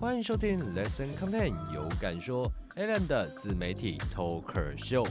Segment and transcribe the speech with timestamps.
[0.00, 5.06] 欢迎收听 Lesson Content 有感说 Alan 的自媒体 Talker 秀，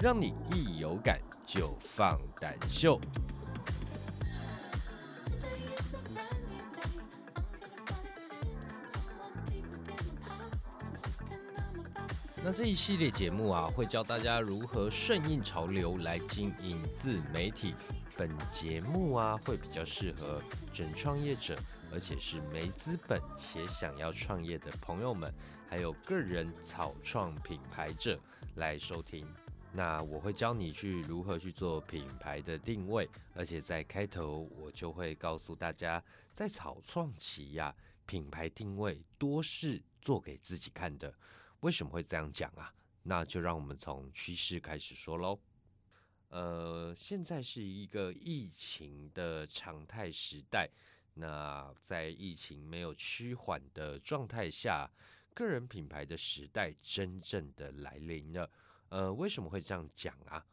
[0.00, 2.98] 让你一有感就放胆秀。
[12.42, 17.74] 那这一系列节目啊，会教大家如何顺应潮流来经营自媒体。
[18.16, 20.40] 本节目啊，会比较适合
[20.72, 21.54] 准创业者，
[21.92, 25.32] 而且是没资本且想要创业的朋友们，
[25.68, 28.18] 还有个人草创品牌者
[28.56, 29.26] 来收听。
[29.72, 36.02] 那我会教你去如何去做品牌的定位，而且在开头我就会告诉大家，
[36.34, 37.74] 在草创期呀，
[38.06, 41.14] 品牌定位多是做给自己看的。
[41.60, 42.72] 为什么会这样讲啊？
[43.02, 45.38] 那就让我们从趋势开始说喽。
[46.30, 50.68] 呃，现在是一个疫情的常态时代。
[51.14, 54.90] 那在疫情没有趋缓的状态下，
[55.34, 58.50] 个人品牌的时代真正的来临了。
[58.88, 60.44] 呃，为什么会这样讲啊？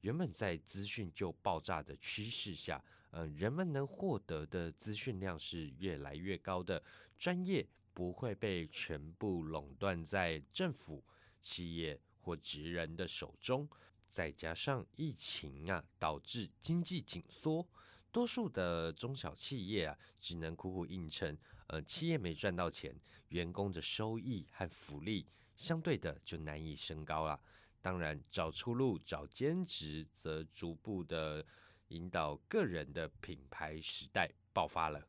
[0.00, 6.82] 原本在资讯就爆炸的趋势下，呃，人们能获得的资讯量是越来越高的，
[7.18, 11.02] 专业不会被全部垄断在政府、
[11.42, 13.68] 企业或职人的手中。
[14.10, 17.66] 再加上疫情啊，导致经济紧缩，
[18.14, 21.36] 多数的中小企业啊，只能苦苦硬撑。
[21.66, 22.94] 呃，企业没赚到钱，
[23.30, 27.40] 员工的收益和福利相对的就难以升高了。
[27.82, 31.44] 当然，找出路、找兼职，则逐步的
[31.88, 35.04] 引导个人的品牌时代爆发了。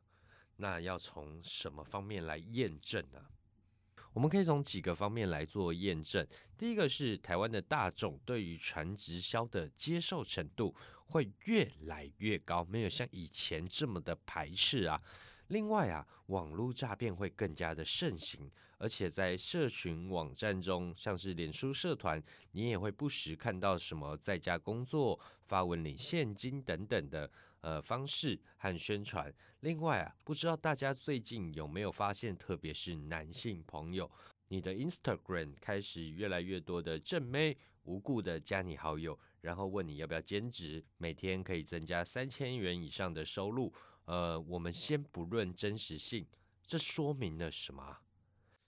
[0.55, 3.23] 那要从什么方面来验证呢？
[4.13, 6.25] 我们可以从几个方面来做验证。
[6.57, 10.73] 第一个是台湾的大众对于传直销的接受程度
[11.07, 15.01] 会越来越高，没有像以前这么的排斥啊。
[15.47, 22.21] 另外啊，网络诈骗会更加的盛行，而且在社群网站中，像是脸书社团，
[22.51, 27.29] 你也会不时看到什么在家工作、发文领现金等等的。
[27.61, 29.33] 呃，方式和宣传。
[29.61, 34.07] 另外啊，不知道大家最近有没有发现，特别是男性朋友，
[34.49, 43.71] 你的 Instagram 开始越来越多的正妹无故的加你好友，然后问你要不要兼职，每天可以增加三千元以上的收入。
[44.05, 46.25] 呃，我们先不论真实性，
[46.65, 47.97] 这说明了什么？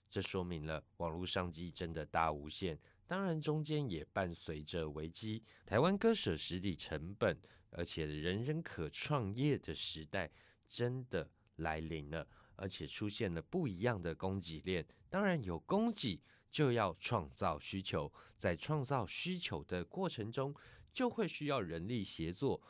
[0.08, 2.78] 这说明了网络商机真的大无限。
[3.06, 5.42] 当然，中间也伴随着危机。
[5.66, 7.36] 台湾割舍实体成本。
[7.70, 10.30] 而且人人可创业的时代
[10.70, 14.86] 真的来临了，而且出现了不一样的供给链。
[15.10, 16.18] 当然有供给
[16.50, 20.54] 就要创造需求，在创造需求的过程中，
[20.92, 22.60] 就会需要人力协作。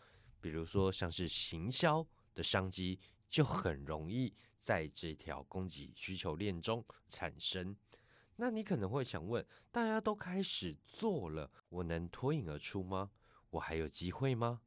[0.41, 7.77] 比如说像是行销的商机，就很容易在这条供给需求链中产生。
[8.37, 13.11] 那你可能会想问：大家都开始做了，我能脱颖而出吗？
[13.51, 14.61] 我还有机会吗？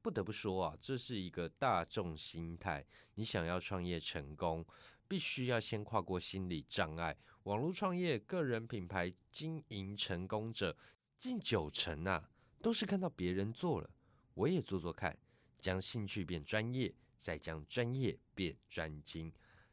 [0.00, 2.86] 不得不说啊，这是一个大众心态。
[3.16, 4.64] 你想要创业成功，
[5.08, 7.16] 必须要先跨过心理障碍。
[7.44, 10.76] 网络创业、个人品牌经营成功者，
[11.18, 12.30] 近九成啊，
[12.60, 13.90] 都是看到别人做了，
[14.34, 15.16] 我也做做看，
[15.58, 19.32] 将兴趣变专业，再将专业变专精。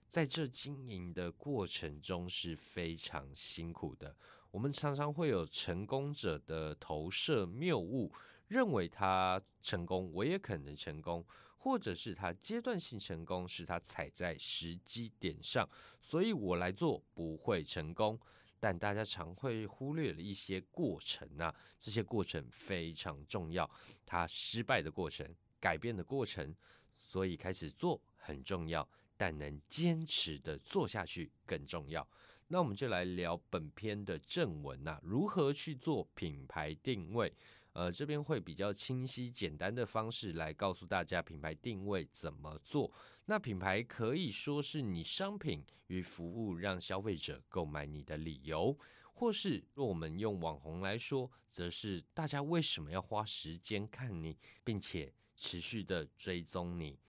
[0.09, 4.16] 在这经营的过程中是非常辛苦的。
[4.51, 8.11] 我们常常会有成功者的投射谬误。
[8.49, 11.25] 认为他成功，我也可能成功，
[11.63, 15.66] 或者是他阶段性成功，是他踩在时机点上，
[16.01, 18.19] 所以我来做不会成功。
[18.59, 23.69] 但大家常会忽略了一些过程啊，这些过程非常重要，
[24.06, 25.25] 他失败的过程、
[25.62, 26.53] 改变的过程，
[26.97, 28.85] 所以开始做很重要，
[29.16, 32.06] 但能坚持的做下去更重要。
[32.50, 37.34] 那我们就来聊本篇的正文啊，如何去做品牌定位。
[37.73, 42.91] 呃，这边会比较清晰、简单的方式来告诉大家品牌定位怎么做。
[43.25, 48.78] 那品牌可以说是你商品与服务让消费者购买你的理由，
[49.14, 56.99] 或是若我们用网红来说，则是大家为什么要花时间看你，并且持续的追踪你。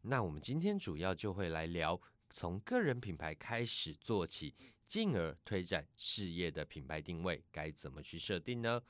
[0.00, 2.00] 那我们今天主要就会来聊，
[2.30, 4.54] 从个人品牌开始做起，
[4.86, 8.80] 进而推展事业的品牌定位该怎么去设定呢？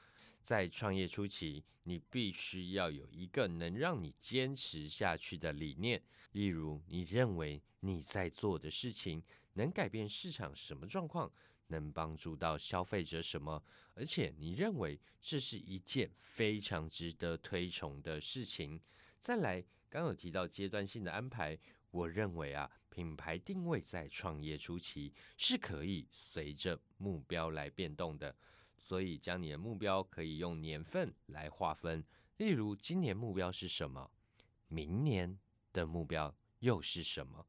[0.46, 6.00] 在创业初期，你必须要有一个能让你坚持下去的理念。
[6.30, 9.20] 例如，你认为你在做的事情
[9.54, 11.28] 能改变市场什么状况，
[11.66, 13.60] 能帮助到消费者什么，
[13.94, 18.80] 而且你认为这是一件非常值得推崇的事情。
[19.20, 21.58] 再来，刚有提到阶段性的安排，
[21.90, 28.32] 我认为啊，品牌定位在创业初期是可以随着目标来变动的，
[28.78, 32.04] 所以将你的目标可以用年份来划分。
[32.36, 34.10] 例如，今年目标是什么？
[34.68, 35.38] 明年
[35.72, 37.46] 的目标又是什么？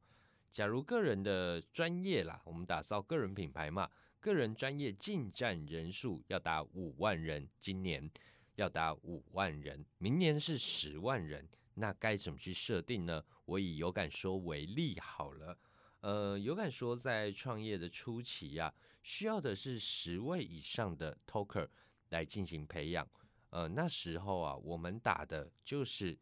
[0.50, 8.10] 假如个人的专业啦，我们打造个人品牌嘛，个人专业进站人数要达五万人，今年
[8.56, 13.22] 要达五万人，明年是十万人，那该怎么去设定呢？
[13.44, 15.58] 我以有感说为例好了，
[16.00, 18.72] 呃，有感说在创业的初期呀，
[19.08, 21.66] 需要的是十位以上的 talker
[22.10, 23.08] 来进行培养。
[23.48, 26.16] 呃，那时候啊，我们打的就是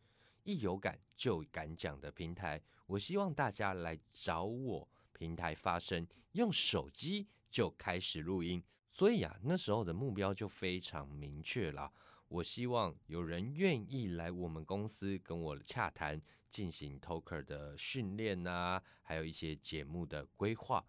[0.44, 2.62] 一有感就敢讲的平台。
[2.86, 8.62] 我希望大家来找我平台发声，用手机就开始录音。
[8.92, 11.92] 所以啊，那时候的目标就非常明确了。
[12.28, 16.22] 我希望有人愿意来我们公司跟我洽谈，
[16.52, 20.86] 进行 talker 的训练呐，还有一些节目的规划。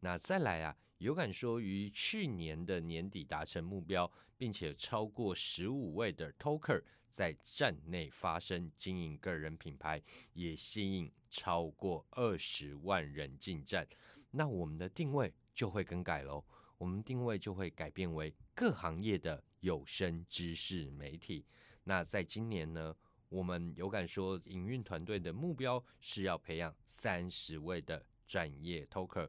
[0.00, 0.74] 那再来啊。
[0.98, 6.82] 有感说，于去年的年底达成目标，并且超过十五位的 Talker
[7.12, 10.02] 在站内发声经营个人品牌，
[10.32, 13.86] 也吸引超过二十万人进站。
[14.30, 16.42] 那我们的定位就会更改喽，
[16.78, 21.44] 我们定位就会改变为各行业的有声知识媒体。
[21.84, 22.96] 那在今年呢，
[23.28, 29.28] 我们有感说，营运团队的目标是要培养三十位的专业 Talker。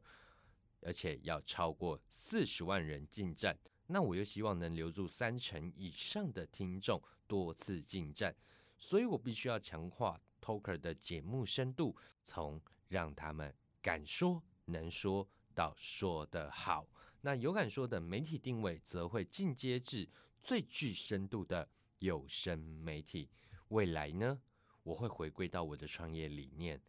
[0.81, 3.57] 而且要超过四十万人进站，
[3.87, 8.35] 那我又希望能留住三成以上的听众多次进站，
[8.77, 16.87] 所以我必须要强化 Talker 的节目深度，从让他们敢说能说到说得好。
[17.21, 20.07] 那有敢说的媒体定位，则会进阶至
[20.41, 21.67] 最具深度的
[21.99, 23.29] 有声媒体。
[23.69, 24.39] 未来呢，
[24.83, 26.81] 我会回归到我的创业理念，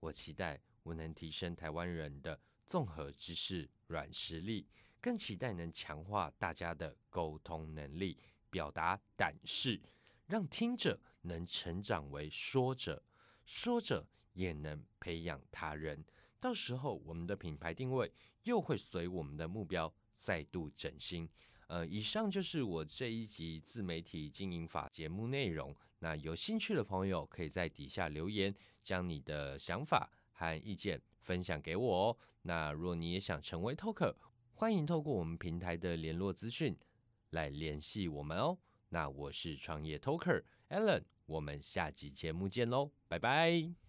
[0.00, 2.38] 我期待我能提升台湾人的。
[2.68, 4.66] 综合知识软实力，
[5.00, 8.18] 更期待能强化大家的沟通能力、
[8.50, 9.80] 表达胆识，
[10.26, 13.02] 让听者能成长为说者，
[13.46, 16.04] 说者也能培养他人。
[16.38, 18.12] 到时候，我们的品牌定位
[18.42, 21.26] 又会随我们的目标再度整新。
[21.68, 25.74] 呃，以上就是我这一集自媒体经营法节目内容。
[26.00, 28.54] 那有兴趣的朋友可以在底下留言，
[28.84, 32.16] 将你的想法和意见分享给我哦。
[32.42, 34.14] 那若你也想成为 Talker，
[34.54, 36.78] 欢迎透过我们平台的联络资讯
[37.30, 38.56] 来联系我们哦。
[38.88, 43.87] 那我是创业 Talker Alan，我们下集节目见喽，拜拜。